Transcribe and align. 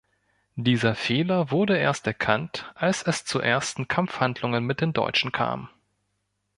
Dieser 0.55 0.95
Fehler 0.95 1.51
wurde 1.51 1.77
erst 1.77 2.07
erkannt, 2.07 2.71
als 2.73 3.03
es 3.03 3.23
zu 3.23 3.39
ersten 3.39 3.87
Kampfhandlungen 3.87 4.63
mit 4.65 4.81
den 4.81 4.93
Deutschen 4.93 5.31
kam. 5.31 5.69